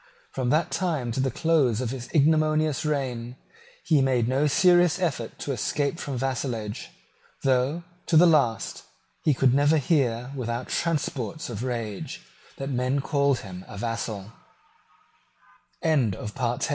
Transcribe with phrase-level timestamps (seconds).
[0.31, 3.35] From that time to the close of his ignominious reign,
[3.83, 6.89] he made no serious effort to escape from vassalage,
[7.43, 8.81] though, to the last,
[9.21, 12.23] he could never hear, without transports of rage,
[12.57, 13.79] that men called him a